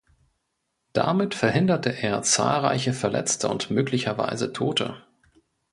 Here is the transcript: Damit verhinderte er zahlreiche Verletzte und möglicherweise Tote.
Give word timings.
Damit 0.93 1.35
verhinderte 1.35 1.91
er 1.91 2.23
zahlreiche 2.23 2.91
Verletzte 2.93 3.47
und 3.49 3.69
möglicherweise 3.69 4.51
Tote. 4.51 4.97